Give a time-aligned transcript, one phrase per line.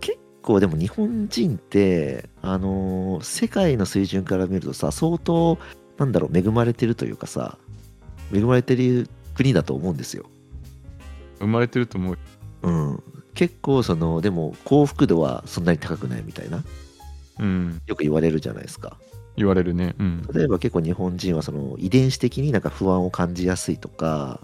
[0.00, 5.58] 結構でも日本人って、あのー世界の水準から見るとさ、相当、
[5.98, 7.58] なんだろう、恵まれてるというかさ、
[8.32, 10.26] 恵まれてる国だと思うんですよ。
[11.38, 12.18] 生まれてると思う。
[12.62, 13.02] うん。
[13.34, 16.62] 結構、その、でも幸福度はそんなに高くないみたいな、
[17.38, 17.80] うん。
[17.86, 18.98] よく言われるじゃないですか。
[19.36, 19.94] 言われるね。
[19.98, 20.22] うん。
[20.34, 24.40] 例えば結構日本人はその遺伝子的になんか不安を感じやすいとか、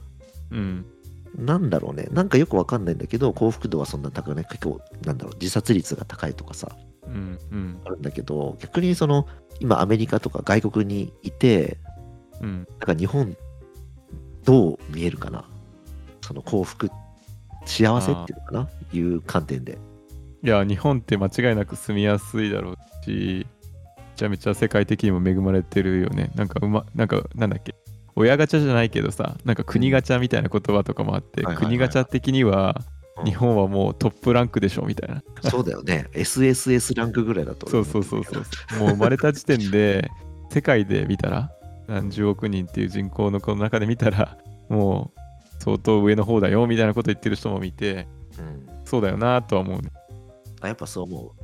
[0.51, 0.87] うん。
[1.37, 6.77] なんだろうね、なんかよくわかんないんだけど、幸福度はそんな高くない、結構、なんだろう、自殺率が高いとかさ、
[7.07, 7.39] うん。
[7.53, 7.81] うん。
[7.85, 9.27] あるんだけど、逆にその、
[9.61, 11.79] 今アメリカとか外国にいて、
[12.41, 12.67] うん。
[12.71, 13.37] なんか日本、
[14.45, 15.45] どう見えるかな
[16.23, 16.91] その幸福、
[17.67, 19.79] 幸せっていうのかないう観点で。
[20.43, 23.47] いや、日本って間違いなく住みやすいだろうし、
[23.99, 26.31] めちゃめちゃ世界的にも恵まれてるよね。
[26.35, 27.75] なんかうま、なんか、なんだっけ。
[28.17, 35.23] 親ガチャじゃないけどさ、なんか国ガチャみたいな言葉とかもあって、国ガチャ的にはうん日本はもうトップランクでしょみたいな。
[35.51, 36.09] そうだよね。
[36.13, 38.41] SSS ランクぐらいだとそう思そうそうそ
[38.77, 38.79] う。
[38.79, 40.11] もう生まれた時点で
[40.51, 41.51] 世界で見たら
[41.87, 44.37] 何十億人っていう人口のこの中で見たら
[44.69, 48.07] もう相当上の方だよみたいなこと言ってる人も見て
[48.39, 48.67] うん。
[48.85, 49.91] そうだよなとは思うね。
[50.61, 51.35] あ、やっぱそう思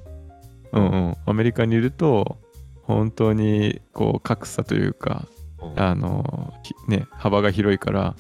[0.73, 1.17] うんうん。
[1.25, 2.39] アメリカにいると
[2.83, 5.37] 本当にこう格差というかう。
[5.37, 5.42] うん
[5.77, 8.15] あのひね幅が広いから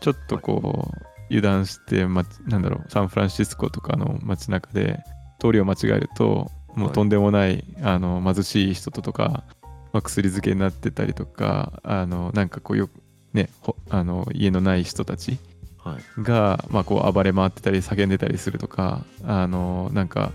[0.00, 5.00] ちょっとこう油断して、ま、なんだろうサンフランシスコとかの街中で
[5.40, 6.92] 通りを間違えるともうはい。
[6.92, 9.44] とんでもない、あの貧しい人ととか、
[9.92, 12.92] まあ、薬漬けになってたりとかあのなんかこうよく
[13.32, 15.38] ねほあの家のない人たち
[15.78, 16.22] はい。
[16.22, 20.32] が、まあ、こう暴れ回ってたり叫んでたりするとかあのなんか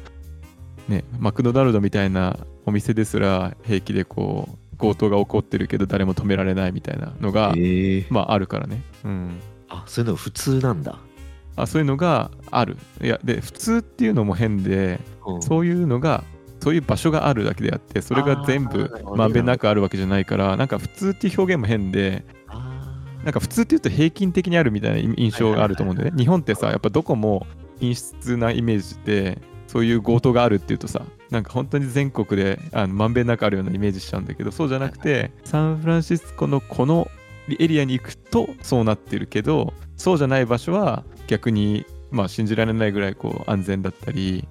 [0.87, 10.99] ねマクドナルドみたいなお店ですら平気でこう強盗が起こってるけど誰も止められないみたいなのが、ええまああるからね、うん、あ、そういうの普通なんだ。
[11.55, 12.77] あそういうのがある。
[13.01, 15.41] いやで普通っていうのも変でうん。
[15.41, 16.23] そういうのが
[16.61, 22.25] そういう場所があるだけであってそれが全部まんべんなくあるわけじじゃないからなんか普通っていう表現も変で
[23.23, 26.11] なんか普通って言うと平均的にあるみたいな印象があると思うんでね。
[26.17, 27.45] 日本ってさ、やっぱどこも
[27.79, 37.09] 陰湿なイメージで、そういう強盗があるっていうとさ、なんか本当に全国であのまんべんなくあるようなイメージしちゃうんだけど、そうじゃなくて、サンフランシスコのこの
[37.59, 44.47] エリアに行くとそうなってるけど、そうじゃない場所は逆に、まあ信じられないぐらいこう安全だったり、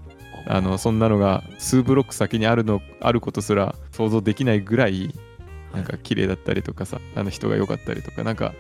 [0.47, 5.12] あのそんなのが数ブロック先にあるのあることすら想像できないぐらい
[5.75, 8.55] なんか綺麗だったりとかさあの人が良かったりとかなんか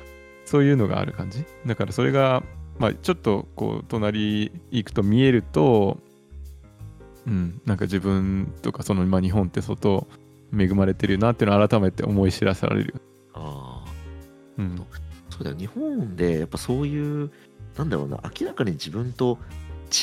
[0.44, 1.44] そういうのがある感じ？
[1.64, 2.42] だからそれが
[2.78, 5.98] まあちょっとこう隣行くと見えると
[7.28, 7.60] うん。
[7.64, 10.06] なんか自分とかそのまあ日本って相当
[10.56, 13.00] 恵まれてるなっていうのを改めて思い知らされるよ、
[13.34, 13.84] あ
[14.56, 14.82] うん、ー
[15.30, 15.56] そうだよ。
[15.56, 17.30] 日本でやっぱそういう、
[17.76, 19.38] なんだろうな、明らかに自分と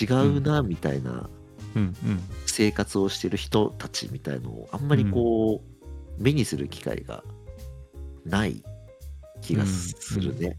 [0.02, 1.30] 違うなみたいな
[1.76, 1.82] うん。
[1.82, 2.20] うん。
[2.46, 7.24] 生活をしてる人たちみたいのをあんまりこう、目にする機会が
[8.26, 8.64] ない
[9.42, 10.58] 気がするね。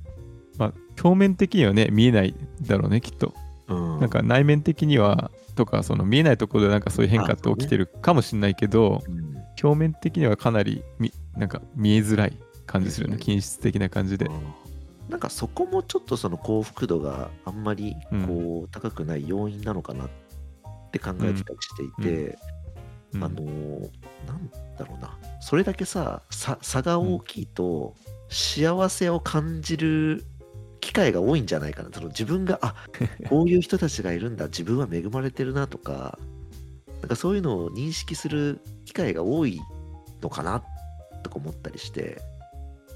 [0.58, 0.72] まあ
[1.02, 3.34] 表面的にはね見えないだろうねきっと。
[3.68, 4.00] うん。
[4.00, 9.36] なんか内面的にはとかその見えないところでなんかそういう変化って起きてるかもしれないけど、うん。
[9.60, 14.30] 表面的にはかなりみなんか見えづらい感じするよね均質的な感じで。
[15.08, 18.26] なんかそこもちょっとその幸福度があんまりうん。
[18.26, 20.08] こう高くない要因なのかなっ
[20.92, 22.38] て考えてたりしていて、
[23.14, 23.24] うん。
[23.24, 23.90] あのー
[24.26, 25.18] なんだろうな。
[25.40, 27.94] それだけささ差が大きいと
[28.28, 30.24] 幸せを感じる
[30.86, 31.88] 機会が多いんじゃないかな。
[31.92, 32.76] その自分があ
[33.28, 34.46] こういう人たちがいるんだ。
[34.46, 36.16] 自分は恵まれてるなとか。
[37.00, 39.60] なんかそういうのを認識する機会が多い
[40.22, 40.62] のかな。
[41.24, 42.22] とか思ったりして。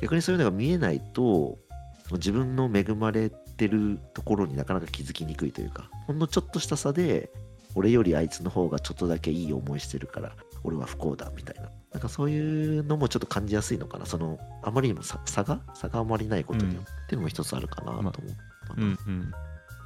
[0.01, 1.59] 逆にそういうのが見えないと
[2.05, 5.91] その自分の恵まれてるところになかなか気づきにくいというか。
[6.07, 7.33] ほんのちょっとした差で
[7.75, 10.33] 俺よりあいつの方がちょっとだけいい思いしてるから
[10.65, 11.71] 俺は不幸だみたいな。
[11.93, 14.07] なんかそういうのもちょっと感じやすいのかな。
[14.07, 18.35] そのあまりにも差差が差があまりないことによっても一つあるかなと思ったな、
[18.77, 19.33] うんうん。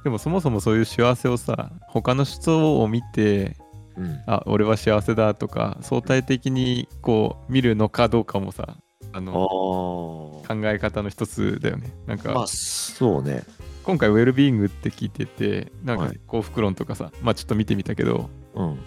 [0.03, 3.57] でもそもそもそういう幸せをさ他の人を見て
[3.97, 4.21] うん。
[4.27, 8.77] あ俺は幸せだとか相対的にこう見るのかどうかもさ
[9.13, 10.25] ああのー。
[10.45, 11.91] 考え方の一つだよね。
[12.05, 13.43] なんか、まあそうね。
[13.83, 16.19] 今回ウェルビーイングって聞いててなんかはい。
[16.27, 18.79] 幸福論とかさ、まあちょっと見てみたけどうん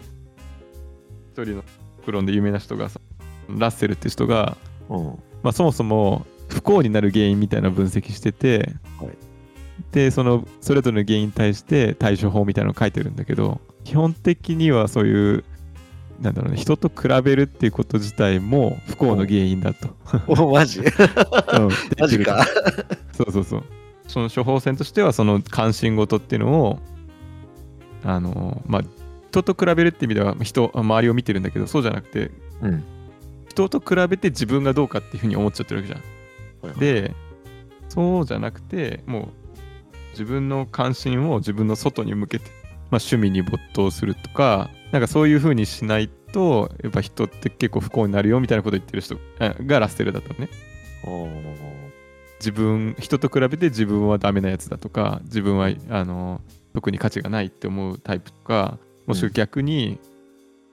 [1.38, 3.00] 一人の幸福論で有名な人がさ
[3.49, 4.56] ラッセルって人が
[4.88, 5.05] うん。
[5.43, 9.17] まあ、そもそも不幸になる原因みたいな分析してて、はい。
[9.93, 15.44] でそのそれぞれの原因に対して対処法みたいなのを書いてるんだけど基本的にはそういう
[16.20, 19.88] なんだろうね人と比べるっていうこと自体も不幸の原因だと。
[20.26, 20.81] おマジ？
[20.81, 20.87] うん。
[22.00, 22.44] マジか。
[23.12, 23.64] そうそうそう。
[24.08, 26.79] その処方箋としてはその関心事っていうのを
[28.02, 28.82] あのまあ
[29.43, 32.31] 人と比べるって意味では人周りを見てるんだけどそうじゃなくて
[32.62, 32.85] うん。
[33.49, 36.79] 人と比べて自分がどうかっていうふうに思っちゃってるわけじゃん。
[36.79, 37.14] で
[37.88, 39.29] そうじゃなくてもう
[40.12, 50.49] 自分の関心を自分の外に向けて、まあ、趣味に没頭するとかなんかそういうふうにしないとやっぱ人って結構不幸になるよみたいなこと言ってる人あがラッセルだったのね。
[52.38, 56.40] 自分人と比べて自分はダメなやつだとか自分はあの
[56.75, 59.99] 特に価値がないって思うタイプとかもしくは逆に、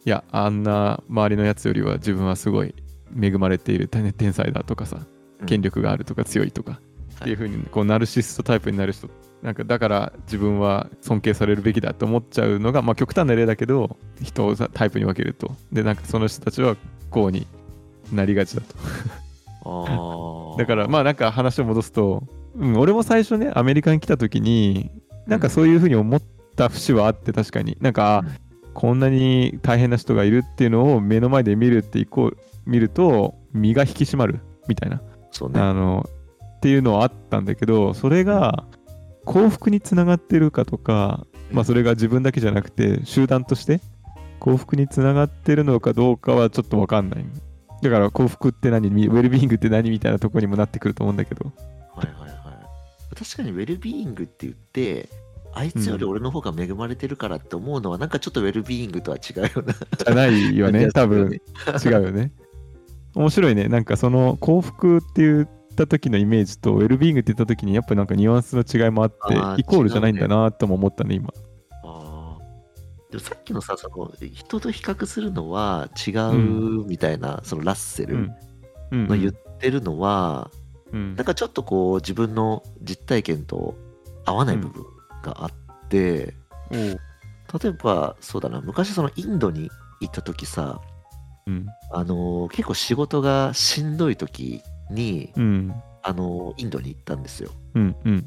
[0.06, 2.76] いやあんな周りのやつよりは自分はすごい
[3.20, 5.00] 恵まれている天天才だとかさ
[5.42, 5.46] うん。
[5.48, 6.80] 権力があるとか強いとか、
[7.16, 9.10] っていう風にこうナルシストタイプになる人
[9.42, 15.56] なんかだから自分は尊敬されるべきだと思っちゃうのがまあ極端な例だけど人をさタイプに分けると。
[15.72, 16.76] でなんかその人たちは
[17.10, 17.48] こうに
[18.12, 18.62] なりがちだ
[19.64, 20.56] と。
[20.58, 22.24] だからまあなんか話を戻すと、
[22.56, 24.92] うん、俺も最初ねアメリカに来た時に
[25.28, 26.22] なんかそういうふうに思っ
[26.56, 27.78] た節はあって確かに。
[27.82, 28.24] なんか、
[28.74, 35.62] こんなに大変な人がいるっていうのを目の前で見るっていこう見ると身が引き締まるみたいな、そうね。
[35.62, 36.06] あの
[36.58, 38.66] っていうのはあったんだけどそれが
[39.24, 43.80] 幸福につながってるかとか、まあ、それが自分だけじゃなくて集団として
[44.40, 47.26] 幸福につながってるのかどうかはちょっと分かんない。
[47.82, 48.90] だから幸福って何？
[48.90, 51.52] ウェルビーイングって何みたいなところにもなってくると思うんだけど。
[51.96, 53.16] はいはいはい。
[53.16, 55.08] 確かにウェルビーイングって言って、
[55.56, 59.74] あいつより俺の方が恵まれてるからって思うのは、なんかちょっとウェルビーイングとは違うよな。
[59.74, 61.30] じゃないよね 多分。
[61.30, 61.42] ね。
[61.84, 62.34] 違うよね。
[63.16, 63.70] 面白いね。
[63.70, 69.16] なんかその幸福って言った時のイメージとウェルビーイングって言った時にやっぱなんかニュアンスの違いもあって
[69.62, 71.30] イコールじゃないんだなとも思ったね今。
[73.12, 78.36] でもさっきのさ、その人と比較するのは違ううみたいな、そのラッセルうん。
[78.92, 79.08] うん。
[79.08, 80.52] の言ってるのは、
[80.92, 81.16] うん。
[81.16, 83.76] なんかちょっとこう自分の実体験と
[84.26, 84.84] 合わない部分
[85.26, 85.52] があっ
[85.90, 86.34] て、
[86.72, 89.70] 例えばそうだな、昔そのインドに
[90.02, 90.82] 行った時さ、
[91.48, 91.68] うん。
[91.92, 94.62] あのー結構仕事がしんどい時
[94.92, 95.74] に、うん。
[96.04, 97.52] あのーインドに行ったんですよ。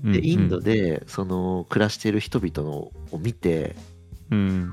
[0.05, 2.77] で、インドでその暮らしている人々の
[3.13, 3.77] を見て、
[4.31, 4.71] うん。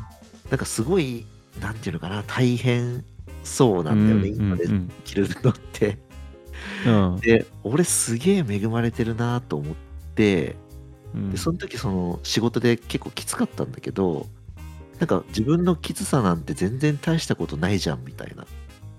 [0.50, 1.26] なんかすごい、
[1.60, 3.04] なんていうのかな、大変
[3.44, 5.98] そうなんだよね、インドでうん生きるのって。
[6.86, 7.20] うん。
[7.20, 9.76] で、俺すげえ恵まれてるなと思っ
[10.16, 10.56] て、
[11.16, 11.32] うん。
[11.32, 14.28] でその時その仕事で結構きつかったんだけど
[15.00, 18.46] なんか自分のきつさなんて全然大したことないじゃんみたいな。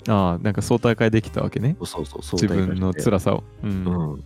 [0.09, 1.77] ああなんか相対化できたわけね。
[1.85, 3.45] そうそうそう自分の辛さを。
[3.63, 3.85] うん。
[3.85, 4.25] うん。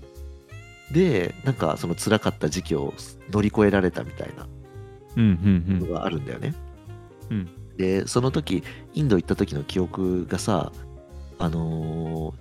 [0.93, 2.95] でなんかその辛かった時期を
[3.31, 4.47] 乗り越えられたみたいな。
[5.17, 6.55] うんうんのがあるんだよね、
[7.31, 7.49] うん。
[7.77, 8.63] でその時
[8.95, 10.71] インド行った時の記憶がさ
[11.39, 12.35] あのー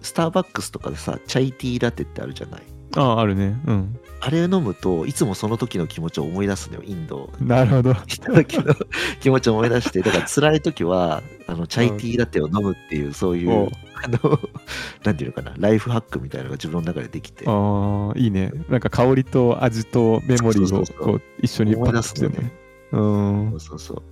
[0.00, 2.62] スターバックスとかでさチャイティーラテってあるじゃない。
[2.96, 3.60] あああるね。
[3.66, 7.30] うんあれ飲むといつもその時の気持ちを思い出すのよインド。
[7.40, 7.94] なるほど。
[7.94, 8.74] 来た時の
[9.20, 13.66] 気持ちを思い出して、だから辛い時は、あの、チャイティーラテを飲むっていう、そういおう。
[13.66, 14.40] う、あの、
[15.04, 18.52] なんていうのかな、ライフハックみたいなのが自分の中でできて、ああいいね。
[18.68, 22.52] なんか香りと味とメモリーをこう一緒にパッとしてるね
[22.92, 23.50] うん。
[23.52, 24.02] そうそうそう。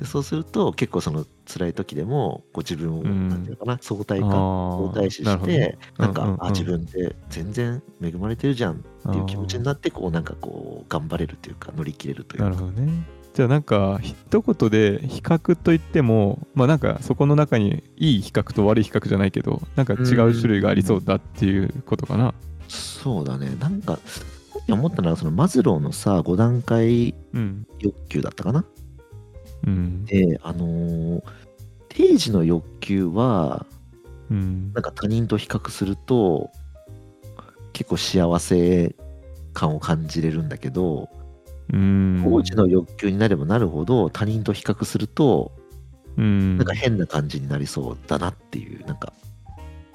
[0.00, 8.76] で、そうすると、結構その辛い時でも、こう自分を、うんなんていうのかな、相対化、あ相対視して、なんか、うんうんうんあ、自分って全然恵まれてるじゃんっ
[9.12, 12.44] ていう気持ちになって、こう、なんかこう、頑張れるというか、乗り切れるというか。
[12.44, 13.02] なるほどね。
[13.34, 22.34] じゃあなんか一言で比較といってもまあなんかそこの中にいい比較と悪い比較じゃないけどなんか違う種類がありそうだっていうことかな。
[22.66, 23.56] そうだね。
[23.60, 24.00] なんか、
[24.68, 27.66] 思ったのは、そのマズローのさ、5段階うん。
[27.78, 28.64] 欲求だったかな
[29.66, 30.04] うん。
[30.06, 31.22] で、あのー
[31.88, 33.66] 定時の欲求は、
[34.30, 36.50] うんなんか他人と比較すると、
[37.72, 38.94] 結構幸せ
[39.52, 41.08] 感を感じれるんだけど、
[41.72, 42.22] うん。
[42.24, 45.52] 当時の欲求になればなるほど、他人と比較すると、
[46.16, 46.58] うん。
[46.58, 49.12] なんか変な感じになりそうだなっていう、なんか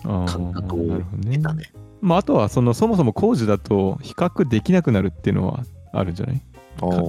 [0.04, 1.72] 感覚をなるほどね得たね。
[2.02, 6.36] まああとはそのそもそも工事だと比較できなくなるっていうのはあるんじゃない？
[6.36, 6.44] か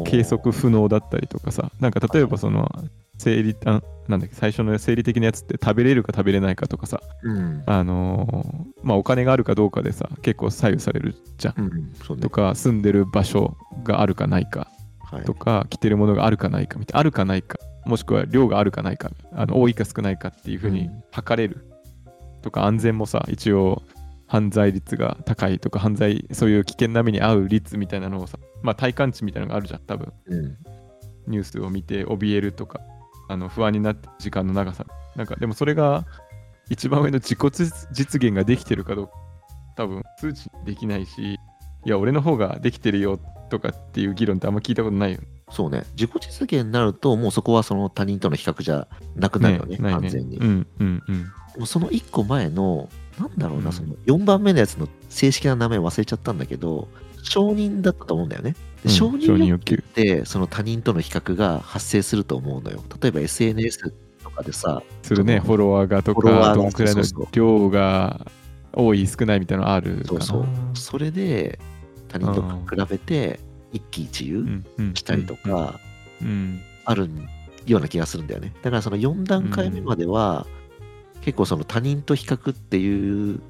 [0.05, 1.71] 計測不能だったりとかさ。
[1.81, 2.71] なんか例えばその
[3.19, 7.01] 生理あなんだっけ最初の生理的なやつって食べれるか食べれないかとかさ。
[7.23, 7.63] うん。
[7.67, 11.55] あのーまあお金があるかどうかでさ結構左右されるじゃん。
[11.59, 12.19] うん、ね。
[12.21, 12.31] と。
[12.31, 14.69] か住んでる場所があるかないか。
[15.01, 15.25] はい。
[15.25, 17.01] とか着てるものがあるかないかみたいな。
[17.01, 17.59] あるかないか。
[17.85, 19.11] もしくは量があるかないか。
[19.33, 21.03] あの多いか少ないかっていうふうにうん。
[21.11, 21.67] 測れる。
[22.43, 23.83] とか安全もさ一応
[24.27, 30.59] 犯罪率が高いとか犯罪そういう危険な目に遭う率みたいなのをさまあ体感値みたいなのがあるじゃん多分うん。
[31.27, 32.81] ニュースを見て怯えるとか
[33.29, 36.07] あの不安になって時間の長さなんかでもそれが
[36.71, 39.13] 一番上の自己実現ができてるかどうか
[39.77, 41.39] 多分数値できないしい
[41.85, 43.19] や俺の方ができてるよ
[43.51, 45.85] とかっていう議論ってあんま聞いたことないよそうね。
[45.93, 50.39] 自己実現になると、もうそこはその他人との比較じゃなくなるよね、ないね完全に。
[50.39, 51.27] うんうんうん。
[51.57, 56.89] もうその1個前の、なんだろうな、うんその4番目のやつの正式な名前忘れちゃったんだけど、
[57.23, 58.53] 承認だったと思うんだよね。
[58.53, 59.85] でうん承認欲欲求。
[59.95, 62.83] でその他人との比較が発生すると思うのよ。
[63.01, 68.27] 例えば SNS とかでさ、するね、フォロワーがとか、フォロワーがどのくらいの量が
[68.73, 70.05] 多い、少ないみたいなのある。
[70.07, 70.47] そうそう。
[70.75, 71.59] それで
[72.09, 73.41] 他人と比べて
[73.73, 74.63] 一喜一憂
[74.95, 75.81] したりとか
[76.21, 76.61] うん。
[76.85, 77.11] ある
[77.67, 78.53] ような気がするんだよね。
[78.63, 80.47] だからその4段階目までは
[81.27, 83.41] 結構その他人と比較っていう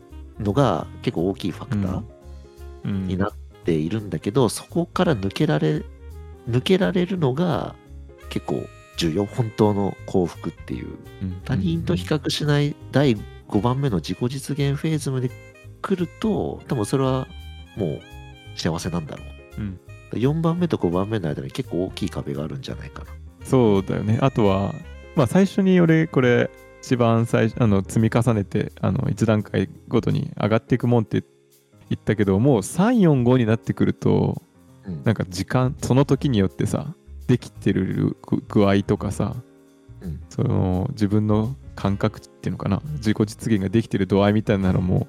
[0.41, 2.03] のが結構大きいファクター
[2.85, 3.33] うんになっ
[3.65, 5.83] ているんだけど、そこから抜けられ、
[6.49, 7.75] 抜けられるのが
[8.31, 8.65] 結構
[8.97, 9.27] 重要。
[9.27, 10.97] 本当の幸福っていう。
[11.23, 13.15] うん他人と比較しない第
[13.49, 15.31] 5番目の自己実現フェーズまで
[15.83, 17.29] 来ると、多分それは
[17.77, 18.01] もう
[18.57, 19.23] 幸せなんだろ
[19.59, 19.61] う。
[19.61, 19.81] うん
[20.13, 23.09] 4番目と5番目の間に結構大きい壁があるんじゃないかな。
[23.45, 24.19] そうだよね。
[24.23, 24.73] あとは、
[25.15, 26.49] まあ、最初に俺、これ、
[26.87, 31.25] 一番最初あの積み重ねてあの1段階ごとに上がっていくもんって
[31.91, 34.41] 言ったけどもう345になってくると
[34.85, 36.95] うんなんか時間その時によってさ
[37.27, 39.35] できてる具具合とかさ、
[40.01, 45.09] うんその自分の感覚っていうのかな自己実現ができてる度合いみたいなのも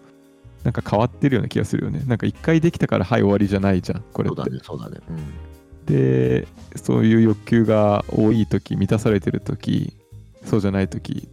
[0.64, 5.00] なんか変わってるような気がするよねなんか一回できたからはい終わりじゃないじゃんこれってそうだね、そうだね。
[5.10, 5.86] うん。
[5.86, 9.94] でそういう欲求が多い時満たされてる時
[10.44, 11.30] そうじゃない時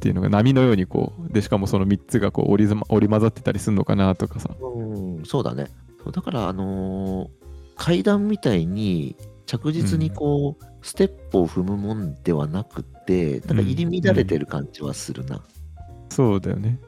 [0.00, 4.82] っていうのが波のようにこうでしかもその3つがこう織り織り交ざってたりするのかなとかさう
[5.20, 5.66] ん、そうだね。
[6.10, 7.40] だから、あのー
[7.80, 9.16] 階段みたいに
[9.46, 15.42] 着実にこう、ステップを踏むもんではなくて、なんか入り乱れてる感じはするな。
[16.10, 16.78] そうだよね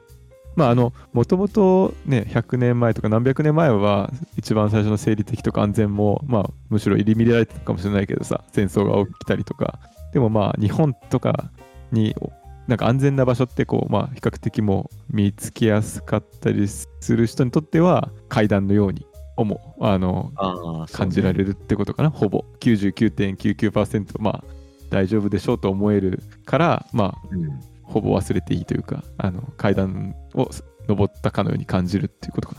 [0.55, 9.79] まああのもともとね100年前とか何百年前は一番最初の生理的とか安全もまあむしろ入り乱れてたかもしれないけどさ戦争が起きたりとか
[10.11, 11.49] でもまあ日本とか
[11.91, 12.15] に
[12.67, 19.05] なんか安全な場所ってこうまあ比較的もう見つけやすかったりする人にとっては階段のように
[19.35, 20.31] 思うあの
[20.91, 21.39] 感じらる。
[21.39, 24.43] れるってことかな、ほぼ99.99%まあ
[24.89, 30.49] 大丈夫でしょうと思えるからまあうん、ほぼ忘れていいというかあの階段を
[30.87, 32.55] 登ったかのように感じるっていうことか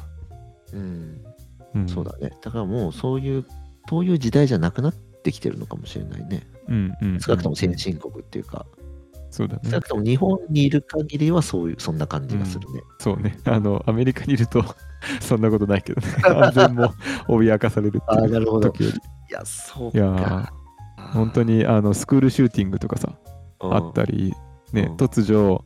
[0.73, 1.23] うん、
[1.75, 1.89] な、ん。
[1.89, 2.33] そうだね。
[2.43, 3.45] だからもうそういう、
[3.89, 6.47] そういう時代じゃなくなってきてるのかもしれないね。
[6.69, 7.21] うんうん。
[7.21, 8.67] 少なくとも先進国っていうか、
[9.35, 9.63] そうだね。
[9.65, 12.83] 少なくとも日本にいる限りはそういう、そんな感じがするね。
[13.01, 13.37] そうね。
[13.45, 14.65] あのアメリカにいると
[15.21, 16.07] そんなことないけどね。
[16.23, 16.95] 安全も
[17.27, 18.71] 脅かされるってああ、いうなるほど。
[18.71, 18.97] 時より。
[18.97, 19.01] い
[19.33, 20.53] や、そういや
[20.97, 23.13] 本当にあのスクールシューティングとかさ
[23.59, 24.17] あったり。
[24.17, 24.35] り
[24.73, 24.95] ねうん。
[24.95, 25.65] 突如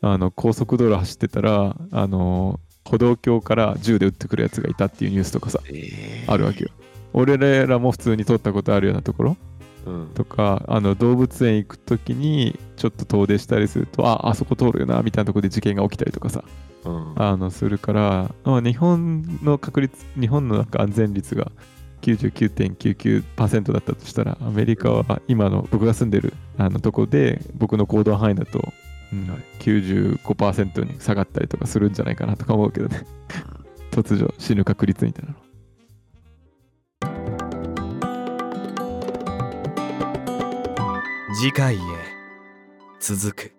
[0.00, 6.32] あの高速道路走ってたらあの歩道橋から銃で撃ってくるやつがいたっていうニュースとかさえー。
[6.32, 6.70] あるわけよ。
[7.12, 9.36] 俺らも普通に通ったことあるようなところ
[9.86, 10.10] うん。
[10.14, 16.44] とかあの動物園行く時にちょっと遠出したりするとああそこ通るよなみたいなところで事件が起きたりとかさ
[16.84, 17.12] うん。
[17.16, 21.50] あのするから、まあ、日本の確率日本のなんか安全率が
[22.02, 28.72] 99.99%だったとしたらアメリカは今の僕が住んでるあのとこで僕の行動範囲だと、
[29.12, 29.38] うんはい。
[29.60, 33.06] 95%に下がったりとかするんじゃないかなとか思うけどね。
[33.90, 35.36] 突如死ぬ確率みたいなの
[41.36, 41.78] 次回へ
[43.00, 43.53] 続く。